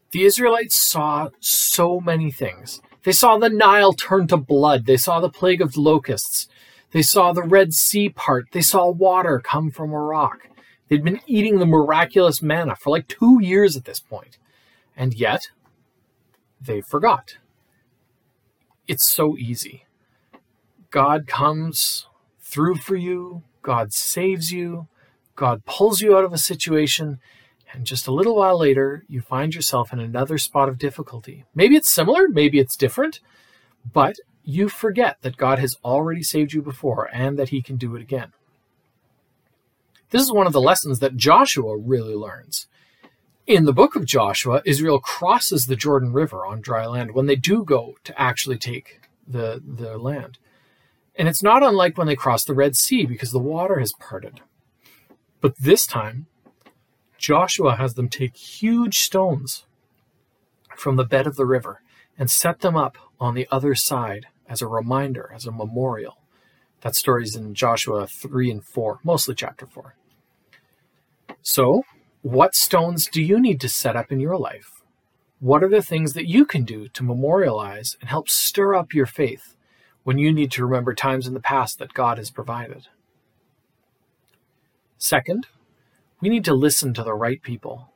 The 0.09 0.23
Israelites 0.23 0.75
saw 0.75 1.29
so 1.39 1.99
many 1.99 2.31
things. 2.31 2.81
They 3.03 3.11
saw 3.11 3.37
the 3.37 3.47
Nile 3.47 3.93
turn 3.93 4.25
to 4.29 4.37
blood. 4.37 4.87
They 4.87 4.97
saw 4.97 5.19
the 5.19 5.29
plague 5.29 5.61
of 5.61 5.77
locusts. 5.77 6.47
They 6.93 7.03
saw 7.03 7.31
the 7.31 7.43
Red 7.43 7.75
Sea 7.75 8.09
part. 8.09 8.47
They 8.51 8.61
saw 8.61 8.89
water 8.89 9.39
come 9.39 9.69
from 9.69 9.91
a 9.91 9.99
rock. 9.99 10.49
They'd 10.87 11.03
been 11.03 11.21
eating 11.27 11.59
the 11.59 11.67
miraculous 11.67 12.41
manna 12.41 12.75
for 12.75 12.89
like 12.89 13.07
two 13.07 13.37
years 13.39 13.77
at 13.77 13.85
this 13.85 13.99
point. 13.99 14.39
And 14.97 15.13
yet, 15.13 15.51
they 16.59 16.81
forgot. 16.81 17.37
It's 18.87 19.07
so 19.07 19.37
easy. 19.37 19.85
God 20.91 21.25
comes 21.25 22.07
through 22.39 22.75
for 22.75 22.97
you, 22.97 23.43
God 23.61 23.93
saves 23.93 24.51
you, 24.51 24.87
God 25.35 25.65
pulls 25.65 26.01
you 26.01 26.15
out 26.15 26.25
of 26.25 26.33
a 26.33 26.37
situation, 26.37 27.19
and 27.71 27.85
just 27.85 28.07
a 28.07 28.13
little 28.13 28.35
while 28.35 28.59
later, 28.59 29.05
you 29.07 29.21
find 29.21 29.55
yourself 29.55 29.93
in 29.93 29.99
another 29.99 30.37
spot 30.37 30.67
of 30.67 30.77
difficulty. 30.77 31.45
Maybe 31.55 31.77
it's 31.77 31.89
similar, 31.89 32.27
maybe 32.27 32.59
it's 32.59 32.75
different, 32.75 33.21
but 33.93 34.17
you 34.43 34.67
forget 34.67 35.17
that 35.21 35.37
God 35.37 35.59
has 35.59 35.77
already 35.83 36.23
saved 36.23 36.51
you 36.51 36.61
before 36.61 37.09
and 37.13 37.39
that 37.39 37.49
He 37.49 37.61
can 37.61 37.77
do 37.77 37.95
it 37.95 38.01
again. 38.01 38.33
This 40.09 40.21
is 40.21 40.33
one 40.33 40.47
of 40.47 40.53
the 40.53 40.59
lessons 40.59 40.99
that 40.99 41.15
Joshua 41.15 41.77
really 41.77 42.15
learns. 42.15 42.67
In 43.47 43.63
the 43.63 43.73
book 43.73 43.95
of 43.95 44.05
Joshua, 44.05 44.61
Israel 44.65 44.99
crosses 44.99 45.65
the 45.65 45.77
Jordan 45.77 46.11
River 46.11 46.45
on 46.45 46.59
dry 46.59 46.85
land 46.85 47.13
when 47.13 47.27
they 47.27 47.37
do 47.37 47.63
go 47.63 47.95
to 48.03 48.21
actually 48.21 48.57
take 48.57 48.99
the, 49.25 49.61
the 49.65 49.97
land. 49.97 50.37
And 51.15 51.27
it's 51.27 51.43
not 51.43 51.63
unlike 51.63 51.97
when 51.97 52.07
they 52.07 52.15
cross 52.15 52.43
the 52.43 52.53
Red 52.53 52.75
Sea 52.75 53.05
because 53.05 53.31
the 53.31 53.39
water 53.39 53.79
has 53.79 53.93
parted. 53.99 54.41
But 55.41 55.57
this 55.57 55.85
time, 55.85 56.27
Joshua 57.17 57.75
has 57.75 57.95
them 57.95 58.09
take 58.09 58.35
huge 58.35 58.99
stones 58.99 59.65
from 60.75 60.95
the 60.95 61.03
bed 61.03 61.27
of 61.27 61.35
the 61.35 61.45
river 61.45 61.81
and 62.17 62.31
set 62.31 62.61
them 62.61 62.75
up 62.75 62.97
on 63.19 63.35
the 63.35 63.47
other 63.51 63.75
side 63.75 64.27
as 64.47 64.61
a 64.61 64.67
reminder, 64.67 65.31
as 65.33 65.45
a 65.45 65.51
memorial. 65.51 66.17
That 66.81 66.95
story 66.95 67.23
is 67.23 67.35
in 67.35 67.53
Joshua 67.53 68.07
3 68.07 68.51
and 68.51 68.63
4, 68.63 68.99
mostly 69.03 69.35
chapter 69.35 69.65
4. 69.65 69.95
So, 71.41 71.83
what 72.21 72.55
stones 72.55 73.07
do 73.07 73.21
you 73.21 73.39
need 73.39 73.59
to 73.61 73.69
set 73.69 73.95
up 73.95 74.11
in 74.11 74.19
your 74.19 74.37
life? 74.37 74.81
What 75.39 75.63
are 75.63 75.69
the 75.69 75.81
things 75.81 76.13
that 76.13 76.27
you 76.27 76.45
can 76.45 76.63
do 76.63 76.87
to 76.89 77.03
memorialize 77.03 77.97
and 77.99 78.09
help 78.09 78.29
stir 78.29 78.75
up 78.75 78.93
your 78.93 79.07
faith 79.07 79.55
when 80.03 80.17
you 80.17 80.33
need 80.33 80.51
to 80.51 80.65
remember 80.65 80.93
times 80.93 81.27
in 81.27 81.33
the 81.33 81.39
past 81.39 81.79
that 81.79 81.93
God 81.93 82.17
has 82.17 82.31
provided? 82.31 82.87
Second, 84.97 85.47
we 86.21 86.29
need 86.29 86.45
to 86.45 86.53
listen 86.53 86.93
to 86.93 87.03
the 87.03 87.13
right 87.13 87.41
people. 87.41 87.91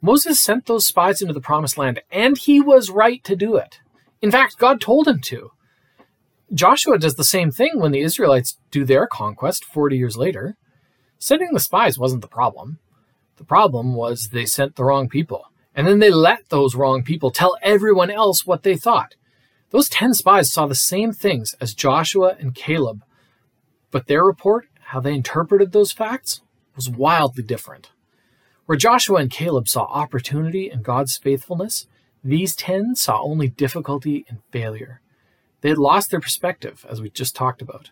Moses 0.00 0.40
sent 0.40 0.66
those 0.66 0.86
spies 0.86 1.22
into 1.22 1.32
the 1.32 1.40
promised 1.40 1.78
land, 1.78 2.02
and 2.10 2.36
he 2.36 2.60
was 2.60 2.90
right 2.90 3.22
to 3.24 3.36
do 3.36 3.56
it. 3.56 3.80
In 4.20 4.30
fact, 4.30 4.58
God 4.58 4.80
told 4.80 5.06
him 5.06 5.20
to. 5.22 5.52
Joshua 6.52 6.98
does 6.98 7.14
the 7.14 7.24
same 7.24 7.50
thing 7.50 7.80
when 7.80 7.92
the 7.92 8.00
Israelites 8.00 8.58
do 8.70 8.84
their 8.84 9.06
conquest 9.06 9.64
40 9.64 9.96
years 9.96 10.16
later. 10.16 10.56
Sending 11.18 11.52
the 11.52 11.60
spies 11.60 11.98
wasn't 11.98 12.20
the 12.20 12.28
problem. 12.28 12.78
The 13.36 13.44
problem 13.44 13.94
was 13.94 14.28
they 14.28 14.44
sent 14.44 14.76
the 14.76 14.84
wrong 14.84 15.08
people, 15.08 15.46
and 15.74 15.86
then 15.86 15.98
they 15.98 16.10
let 16.10 16.48
those 16.50 16.74
wrong 16.74 17.02
people 17.02 17.30
tell 17.30 17.56
everyone 17.62 18.10
else 18.10 18.44
what 18.44 18.64
they 18.64 18.76
thought. 18.76 19.14
Those 19.72 19.88
10 19.88 20.12
spies 20.12 20.52
saw 20.52 20.66
the 20.66 20.74
same 20.74 21.12
things 21.12 21.54
as 21.58 21.74
Joshua 21.74 22.36
and 22.38 22.54
Caleb, 22.54 23.02
but 23.90 24.06
their 24.06 24.22
report, 24.22 24.66
how 24.80 25.00
they 25.00 25.14
interpreted 25.14 25.72
those 25.72 25.92
facts, 25.92 26.42
was 26.76 26.90
wildly 26.90 27.42
different. 27.42 27.90
Where 28.66 28.76
Joshua 28.76 29.18
and 29.20 29.30
Caleb 29.30 29.68
saw 29.68 29.84
opportunity 29.84 30.68
and 30.68 30.84
God's 30.84 31.16
faithfulness, 31.16 31.86
these 32.22 32.54
10 32.54 32.96
saw 32.96 33.22
only 33.22 33.48
difficulty 33.48 34.26
and 34.28 34.38
failure. 34.50 35.00
They 35.62 35.70
had 35.70 35.78
lost 35.78 36.10
their 36.10 36.20
perspective, 36.20 36.84
as 36.88 37.00
we 37.00 37.08
just 37.08 37.34
talked 37.34 37.62
about. 37.62 37.90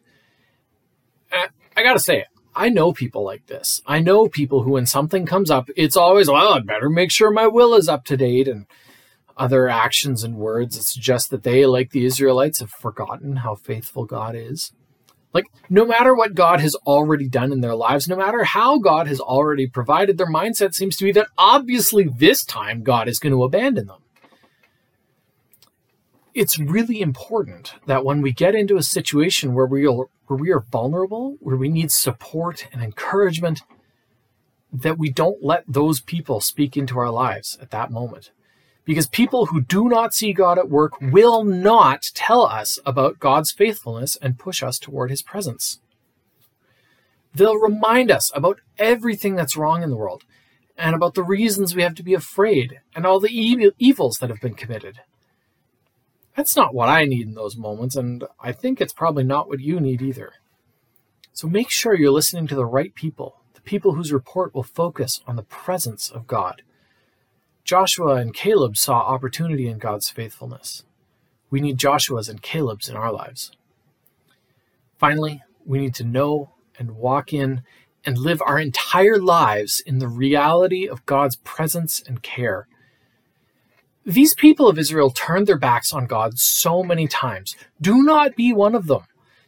I 1.32 1.82
gotta 1.82 1.98
say, 1.98 2.26
I 2.54 2.68
know 2.68 2.92
people 2.92 3.24
like 3.24 3.46
this. 3.46 3.80
I 3.86 4.00
know 4.00 4.28
people 4.28 4.64
who, 4.64 4.72
when 4.72 4.84
something 4.84 5.24
comes 5.24 5.50
up, 5.50 5.70
it's 5.76 5.96
always, 5.96 6.28
well, 6.28 6.52
I 6.52 6.58
better 6.60 6.90
make 6.90 7.10
sure 7.10 7.30
my 7.30 7.46
will 7.46 7.74
is 7.74 7.88
up 7.88 8.04
to 8.06 8.18
date 8.18 8.48
and 8.48 8.66
other 9.40 9.68
actions 9.68 10.22
and 10.22 10.36
words 10.36 10.76
that 10.76 10.82
suggest 10.84 11.30
that 11.30 11.42
they, 11.42 11.64
like 11.64 11.90
the 11.90 12.04
Israelites, 12.04 12.60
have 12.60 12.70
forgotten 12.70 13.36
how 13.36 13.54
faithful 13.54 14.04
God 14.04 14.36
is. 14.36 14.72
Like, 15.32 15.46
no 15.70 15.86
matter 15.86 16.14
what 16.14 16.34
God 16.34 16.60
has 16.60 16.74
already 16.86 17.26
done 17.26 17.50
in 17.50 17.60
their 17.60 17.74
lives, 17.74 18.06
no 18.06 18.16
matter 18.16 18.44
how 18.44 18.78
God 18.78 19.06
has 19.06 19.18
already 19.18 19.66
provided, 19.66 20.18
their 20.18 20.30
mindset 20.30 20.74
seems 20.74 20.96
to 20.96 21.04
be 21.04 21.12
that 21.12 21.28
obviously 21.38 22.04
this 22.04 22.44
time 22.44 22.82
God 22.82 23.08
is 23.08 23.18
going 23.18 23.32
to 23.32 23.44
abandon 23.44 23.86
them. 23.86 24.02
It's 26.34 26.58
really 26.58 27.00
important 27.00 27.74
that 27.86 28.04
when 28.04 28.20
we 28.20 28.32
get 28.32 28.54
into 28.54 28.76
a 28.76 28.82
situation 28.82 29.54
where 29.54 29.66
we 29.66 29.86
are 29.86 30.06
where 30.26 30.38
we 30.38 30.52
are 30.52 30.64
vulnerable, 30.70 31.36
where 31.40 31.56
we 31.56 31.68
need 31.68 31.90
support 31.90 32.68
and 32.72 32.82
encouragement, 32.82 33.62
that 34.72 34.96
we 34.96 35.10
don't 35.10 35.42
let 35.42 35.64
those 35.66 36.00
people 36.00 36.40
speak 36.40 36.76
into 36.76 36.98
our 37.00 37.10
lives 37.10 37.58
at 37.60 37.70
that 37.70 37.90
moment. 37.90 38.30
Because 38.90 39.06
people 39.06 39.46
who 39.46 39.60
do 39.60 39.88
not 39.88 40.12
see 40.12 40.32
God 40.32 40.58
at 40.58 40.68
work 40.68 41.00
will 41.00 41.44
not 41.44 42.10
tell 42.12 42.44
us 42.44 42.76
about 42.84 43.20
God's 43.20 43.52
faithfulness 43.52 44.16
and 44.16 44.36
push 44.36 44.64
us 44.64 44.80
toward 44.80 45.10
his 45.10 45.22
presence. 45.22 45.78
They'll 47.32 47.54
remind 47.54 48.10
us 48.10 48.32
about 48.34 48.58
everything 48.78 49.36
that's 49.36 49.56
wrong 49.56 49.84
in 49.84 49.90
the 49.90 49.96
world 49.96 50.24
and 50.76 50.92
about 50.92 51.14
the 51.14 51.22
reasons 51.22 51.72
we 51.72 51.84
have 51.84 51.94
to 51.94 52.02
be 52.02 52.14
afraid 52.14 52.80
and 52.92 53.06
all 53.06 53.20
the 53.20 53.30
evils 53.30 54.18
that 54.20 54.28
have 54.28 54.40
been 54.40 54.54
committed. 54.54 54.98
That's 56.34 56.56
not 56.56 56.74
what 56.74 56.88
I 56.88 57.04
need 57.04 57.28
in 57.28 57.34
those 57.34 57.56
moments, 57.56 57.94
and 57.94 58.24
I 58.40 58.50
think 58.50 58.80
it's 58.80 58.92
probably 58.92 59.22
not 59.22 59.46
what 59.46 59.60
you 59.60 59.78
need 59.78 60.02
either. 60.02 60.32
So 61.32 61.46
make 61.46 61.70
sure 61.70 61.94
you're 61.94 62.10
listening 62.10 62.48
to 62.48 62.56
the 62.56 62.66
right 62.66 62.92
people, 62.92 63.36
the 63.54 63.60
people 63.60 63.94
whose 63.94 64.12
report 64.12 64.52
will 64.52 64.64
focus 64.64 65.20
on 65.28 65.36
the 65.36 65.44
presence 65.44 66.10
of 66.10 66.26
God. 66.26 66.62
Joshua 67.70 68.16
and 68.16 68.34
Caleb 68.34 68.76
saw 68.76 68.98
opportunity 68.98 69.68
in 69.68 69.78
God's 69.78 70.10
faithfulness. 70.10 70.82
We 71.50 71.60
need 71.60 71.78
Joshua's 71.78 72.28
and 72.28 72.42
Caleb's 72.42 72.88
in 72.88 72.96
our 72.96 73.12
lives. 73.12 73.52
Finally, 74.98 75.42
we 75.64 75.78
need 75.78 75.94
to 75.94 76.04
know 76.04 76.50
and 76.80 76.96
walk 76.96 77.32
in 77.32 77.62
and 78.04 78.18
live 78.18 78.42
our 78.44 78.58
entire 78.58 79.18
lives 79.18 79.78
in 79.86 80.00
the 80.00 80.08
reality 80.08 80.88
of 80.88 81.06
God's 81.06 81.36
presence 81.36 82.02
and 82.04 82.24
care 82.24 82.66
these 84.04 84.34
people 84.34 84.66
of 84.66 84.78
Israel 84.78 85.10
turned 85.10 85.46
their 85.46 85.58
backs 85.58 85.92
on 85.92 86.06
God 86.06 86.38
so 86.38 86.82
many 86.82 87.06
times. 87.06 87.54
Do 87.80 88.02
not 88.02 88.34
be 88.34 88.52
one 88.52 88.74
of 88.74 88.86
them. 88.86 89.02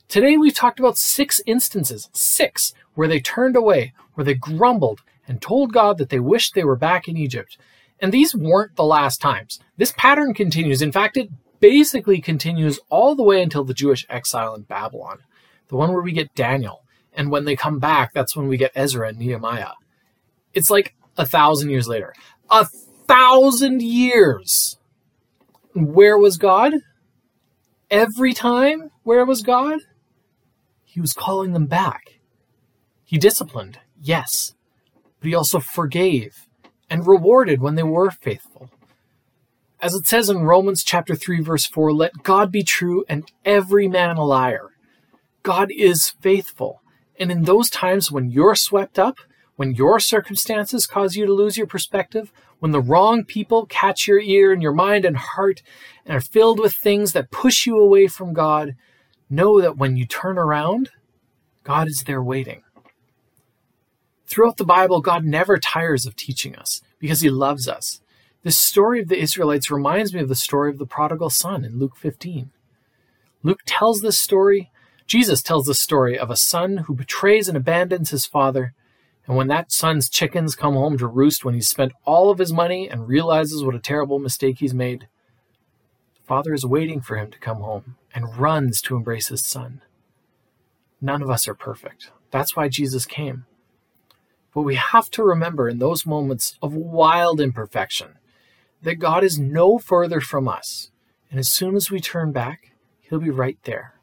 Today 0.09 0.37
we've 0.37 0.55
talked 0.55 0.79
about 0.79 0.99
six 0.99 1.41
instances, 1.47 2.11
six, 2.13 2.75
where 2.95 3.09
they 3.09 3.19
turned 3.19 3.57
away, 3.57 3.95
where 4.15 4.25
they 4.25 4.35
grumbled 4.35 5.01
and 5.27 5.41
told 5.41 5.73
God 5.73 5.99
that 5.99 6.11
they 6.11 6.21
wished 6.21 6.55
they 6.55 6.65
were 6.65 6.77
back 6.77 7.09
in 7.09 7.17
Egypt. 7.17 7.57
And 8.03 8.13
these 8.13 8.35
weren't 8.35 8.75
the 8.75 8.85
last 8.85 9.21
times. 9.21 9.61
This 9.77 9.95
pattern 9.97 10.35
continues. 10.35 10.83
In 10.83 10.91
fact, 10.91 11.17
it 11.17 11.31
basically 11.61 12.21
continues 12.21 12.81
all 12.89 13.15
the 13.15 13.23
way 13.23 13.41
until 13.41 13.63
the 13.63 13.73
Jewish 13.73 14.05
exile 14.11 14.57
in 14.57 14.63
Babylon, 14.63 15.21
the 15.69 15.77
one 15.77 15.93
where 15.93 16.03
we 16.03 16.11
get 16.11 16.35
Daniel. 16.35 16.83
And 17.15 17.31
when 17.31 17.45
they 17.45 17.55
come 17.55 17.79
back, 17.79 18.13
that's 18.13 18.37
when 18.37 18.49
we 18.49 18.57
get 18.57 18.73
Ezra 18.75 19.09
and 19.09 19.19
Nehemiah. 19.19 19.75
It's 20.53 20.69
like 20.69 20.97
a 21.17 21.25
thousand 21.25 21.71
years 21.71 21.87
later. 21.87 22.13
A 22.51 22.67
thousand 23.07 23.83
years. 23.83 24.77
Where 25.75 26.19
was 26.19 26.39
God? 26.39 26.75
Every 27.89 28.33
time, 28.33 28.91
where 29.05 29.25
was 29.25 29.43
God? 29.43 29.79
He 30.85 31.01
was 31.01 31.13
calling 31.13 31.53
them 31.53 31.67
back. 31.67 32.19
He 33.05 33.17
disciplined, 33.17 33.79
yes, 34.01 34.55
but 35.21 35.29
he 35.29 35.35
also 35.35 35.61
forgave 35.61 36.49
and 36.93 37.07
rewarded 37.07 37.63
when 37.63 37.75
they 37.75 37.83
were 37.83 38.11
faithful. 38.11 38.69
As 39.81 39.95
it 39.95 40.07
says 40.07 40.29
in 40.29 40.43
Romans 40.43 40.85
chapter 40.85 41.15
3 41.15 41.41
verse 41.41 41.65
4, 41.65 41.91
let 41.91 42.23
God 42.23 42.53
be 42.53 42.63
true 42.63 43.07
and 43.09 43.33
every 43.47 43.89
man 43.89 44.19
a 44.19 44.25
liar. 44.27 44.73
God 45.43 45.71
is 45.75 46.11
faithful. 46.11 46.83
And 47.19 47.33
in 47.33 47.45
those 47.45 47.71
times 47.71 48.13
when 48.13 48.29
you're 48.29 48.55
swept 48.55 48.99
up, 48.99 49.17
when 49.57 49.75
your 49.75 50.01
circumstances 50.01 50.87
cause 50.87 51.17
you 51.17 51.25
to 51.25 51.33
lose 51.33 51.57
your 51.57 51.67
perspective, 51.67 52.31
when 52.59 52.73
the 52.73 52.81
wrong 52.81 53.25
people 53.25 53.65
catch 53.65 54.07
your 54.07 54.21
ear 54.21 54.53
and 54.53 54.61
your 54.61 54.75
mind 54.75 55.07
and 55.07 55.17
heart 55.17 55.63
and 56.05 56.15
are 56.15 56.21
filled 56.21 56.61
with 56.61 56.75
things 56.75 57.15
that 57.15 57.31
push 57.31 57.65
you 57.65 57.79
away 57.79 58.07
from 58.07 58.35
God, 58.35 58.77
know 59.31 59.63
that 59.63 59.79
when 59.79 59.97
you 59.97 60.05
turn 60.05 60.37
around, 60.37 60.91
God 61.65 61.89
is 61.89 62.05
there 62.07 62.23
waiting. 62.23 62.63
Throughout 64.33 64.57
the 64.57 64.65
Bible, 64.65 65.03
God 65.03 65.27
never 65.27 65.59
tires 65.59 66.07
of 66.07 66.17
teaching 66.17 66.57
us 66.57 66.81
because 66.99 67.21
he 67.21 67.29
loves 67.29 67.69
us. 67.69 68.01
This 68.43 68.57
story 68.57 69.03
of 69.03 69.09
the 69.09 69.21
Israelites 69.21 69.71
reminds 69.71 70.15
me 70.15 70.21
of 70.21 70.31
the 70.31 70.35
story 70.35 70.71
of 70.71 70.79
the 70.79 70.87
prodigal 70.87 71.29
son 71.29 71.67
in 71.67 71.79
Luke 71.79 71.99
15. 71.99 72.51
Luke 73.43 73.61
tells 73.67 74.01
this 74.01 74.19
story, 74.19 74.71
Jesus 75.07 75.43
tells 75.43 75.67
the 75.67 75.75
story 75.75 76.19
of 76.19 76.31
a 76.31 76.37
son 76.37 76.79
who 76.79 76.95
betrays 76.95 77.47
and 77.47 77.59
abandons 77.59 78.09
his 78.09 78.25
father. 78.25 78.73
And 79.27 79.37
when 79.37 79.49
that 79.49 79.71
son's 79.71 80.09
chickens 80.09 80.57
come 80.57 80.73
home 80.73 80.97
to 80.97 81.07
roost 81.07 81.45
when 81.45 81.53
he's 81.53 81.69
spent 81.69 81.93
all 82.07 82.31
of 82.31 82.39
his 82.39 82.55
money 82.55 82.89
and 82.89 83.07
realizes 83.07 83.63
what 83.63 83.75
a 83.75 83.81
terrible 83.81 84.19
mistake 84.19 84.61
he's 84.61 84.73
made, 84.73 85.09
the 86.15 86.27
father 86.27 86.55
is 86.55 86.65
waiting 86.65 87.03
for 87.03 87.19
him 87.19 87.31
to 87.33 87.39
come 87.39 87.59
home 87.59 87.97
and 88.15 88.39
runs 88.39 88.81
to 88.81 88.97
embrace 88.97 89.29
his 89.29 89.45
son. 89.45 89.83
None 91.03 91.21
of 91.21 91.29
us 91.29 91.47
are 91.47 91.55
perfect. 91.55 92.11
That's 92.31 92.57
why 92.57 92.69
Jesus 92.69 93.05
came. 93.05 93.45
But 94.55 94.63
we 94.63 94.75
have 94.75 95.11
to 95.11 95.23
remember 95.23 95.69
in 95.69 95.79
those 95.79 96.07
moments 96.07 96.59
of 96.61 96.75
wild 96.75 97.41
imperfection 97.41 98.19
that 98.83 98.97
God 98.97 99.25
is 99.25 99.39
no 99.39 99.79
further 99.79 100.21
from 100.21 100.49
us. 100.49 100.91
And 101.31 101.39
as 101.39 101.49
soon 101.49 101.75
as 101.75 101.91
we 101.91 102.01
turn 102.01 102.33
back, 102.33 102.73
He'll 103.01 103.21
be 103.21 103.31
right 103.31 103.59
there. 103.65 103.95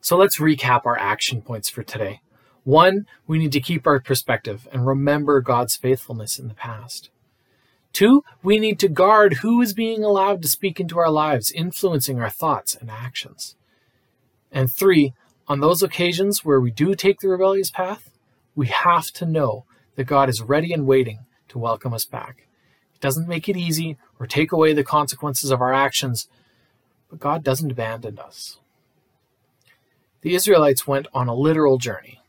So 0.00 0.16
let's 0.16 0.38
recap 0.38 0.82
our 0.84 0.98
action 0.98 1.42
points 1.42 1.68
for 1.68 1.82
today. 1.82 2.20
One, 2.64 3.06
we 3.26 3.38
need 3.38 3.52
to 3.52 3.60
keep 3.60 3.86
our 3.86 4.00
perspective 4.00 4.66
and 4.72 4.86
remember 4.86 5.40
God's 5.40 5.76
faithfulness 5.76 6.38
in 6.38 6.48
the 6.48 6.54
past. 6.54 7.10
Two, 7.92 8.24
we 8.42 8.58
need 8.58 8.78
to 8.80 8.88
guard 8.88 9.34
who 9.34 9.60
is 9.60 9.72
being 9.72 10.02
allowed 10.02 10.42
to 10.42 10.48
speak 10.48 10.80
into 10.80 10.98
our 10.98 11.10
lives, 11.10 11.52
influencing 11.52 12.20
our 12.20 12.30
thoughts 12.30 12.74
and 12.74 12.90
actions. 12.90 13.54
And 14.50 14.72
three, 14.72 15.14
on 15.46 15.60
those 15.60 15.82
occasions 15.82 16.44
where 16.44 16.60
we 16.60 16.70
do 16.70 16.94
take 16.94 17.20
the 17.20 17.28
rebellious 17.28 17.70
path, 17.70 18.10
we 18.54 18.66
have 18.68 19.10
to 19.12 19.26
know 19.26 19.64
that 19.96 20.04
God 20.04 20.28
is 20.28 20.42
ready 20.42 20.72
and 20.72 20.86
waiting 20.86 21.20
to 21.48 21.58
welcome 21.58 21.92
us 21.94 22.04
back. 22.04 22.46
It 22.94 23.00
doesn't 23.00 23.28
make 23.28 23.48
it 23.48 23.56
easy 23.56 23.96
or 24.18 24.26
take 24.26 24.52
away 24.52 24.72
the 24.72 24.84
consequences 24.84 25.50
of 25.50 25.60
our 25.60 25.72
actions, 25.72 26.28
but 27.08 27.20
God 27.20 27.44
doesn't 27.44 27.70
abandon 27.70 28.18
us. 28.18 28.58
The 30.22 30.34
Israelites 30.34 30.86
went 30.86 31.06
on 31.12 31.28
a 31.28 31.34
literal 31.34 31.78
journey, 31.78 32.20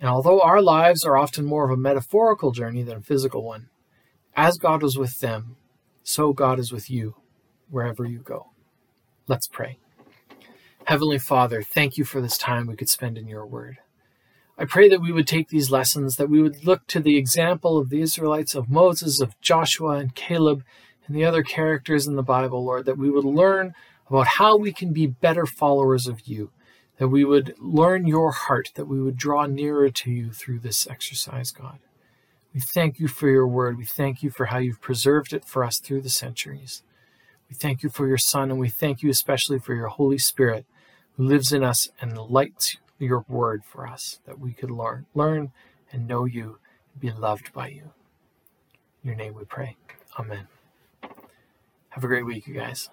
and 0.00 0.10
although 0.10 0.40
our 0.40 0.60
lives 0.60 1.04
are 1.04 1.16
often 1.16 1.44
more 1.44 1.64
of 1.64 1.70
a 1.70 1.80
metaphorical 1.80 2.50
journey 2.50 2.82
than 2.82 2.96
a 2.98 3.02
physical 3.02 3.44
one, 3.44 3.68
as 4.36 4.58
God 4.58 4.82
was 4.82 4.98
with 4.98 5.20
them, 5.20 5.56
so 6.02 6.32
God 6.32 6.58
is 6.58 6.72
with 6.72 6.90
you 6.90 7.14
wherever 7.70 8.04
you 8.04 8.18
go. 8.18 8.50
Let's 9.26 9.46
pray. 9.46 9.78
Heavenly 10.84 11.18
Father, 11.18 11.62
thank 11.62 11.96
you 11.96 12.04
for 12.04 12.20
this 12.20 12.36
time 12.36 12.66
we 12.66 12.76
could 12.76 12.90
spend 12.90 13.16
in 13.16 13.26
your 13.28 13.46
word. 13.46 13.78
I 14.56 14.64
pray 14.64 14.88
that 14.88 15.00
we 15.00 15.10
would 15.10 15.26
take 15.26 15.48
these 15.48 15.70
lessons, 15.70 16.14
that 16.16 16.30
we 16.30 16.40
would 16.40 16.64
look 16.64 16.86
to 16.86 17.00
the 17.00 17.16
example 17.16 17.76
of 17.76 17.90
the 17.90 18.00
Israelites, 18.00 18.54
of 18.54 18.70
Moses, 18.70 19.20
of 19.20 19.38
Joshua, 19.40 19.96
and 19.96 20.14
Caleb, 20.14 20.62
and 21.06 21.16
the 21.16 21.24
other 21.24 21.42
characters 21.42 22.06
in 22.06 22.14
the 22.14 22.22
Bible, 22.22 22.64
Lord, 22.64 22.86
that 22.86 22.96
we 22.96 23.10
would 23.10 23.24
learn 23.24 23.74
about 24.08 24.26
how 24.26 24.56
we 24.56 24.72
can 24.72 24.92
be 24.92 25.06
better 25.06 25.44
followers 25.44 26.06
of 26.06 26.28
you, 26.28 26.50
that 26.98 27.08
we 27.08 27.24
would 27.24 27.54
learn 27.58 28.06
your 28.06 28.30
heart, 28.30 28.70
that 28.76 28.86
we 28.86 29.02
would 29.02 29.16
draw 29.16 29.46
nearer 29.46 29.90
to 29.90 30.10
you 30.10 30.30
through 30.30 30.60
this 30.60 30.86
exercise, 30.86 31.50
God. 31.50 31.80
We 32.54 32.60
thank 32.60 33.00
you 33.00 33.08
for 33.08 33.28
your 33.28 33.48
word. 33.48 33.76
We 33.76 33.84
thank 33.84 34.22
you 34.22 34.30
for 34.30 34.46
how 34.46 34.58
you've 34.58 34.80
preserved 34.80 35.32
it 35.32 35.44
for 35.44 35.64
us 35.64 35.80
through 35.80 36.02
the 36.02 36.08
centuries. 36.08 36.84
We 37.48 37.56
thank 37.56 37.82
you 37.82 37.88
for 37.88 38.06
your 38.06 38.18
Son, 38.18 38.52
and 38.52 38.60
we 38.60 38.68
thank 38.68 39.02
you 39.02 39.10
especially 39.10 39.58
for 39.58 39.74
your 39.74 39.88
Holy 39.88 40.18
Spirit 40.18 40.64
who 41.16 41.24
lives 41.24 41.52
in 41.52 41.64
us 41.64 41.88
and 42.00 42.16
lights 42.16 42.76
your 42.98 43.24
word 43.28 43.62
for 43.64 43.86
us, 43.86 44.20
that 44.26 44.38
we 44.38 44.52
could 44.52 44.70
learn, 44.70 45.06
learn 45.14 45.52
and 45.92 46.06
know 46.06 46.24
you 46.24 46.58
and 46.92 47.00
be 47.00 47.10
loved 47.10 47.52
by 47.52 47.68
you. 47.68 47.92
In 49.02 49.08
your 49.08 49.16
name 49.16 49.34
we 49.34 49.44
pray. 49.44 49.76
Amen. 50.18 50.48
Have 51.90 52.04
a 52.04 52.08
great 52.08 52.26
week, 52.26 52.46
you 52.46 52.54
guys. 52.54 52.88